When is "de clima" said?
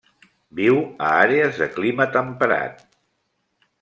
1.65-2.09